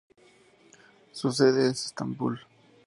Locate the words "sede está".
1.31-1.61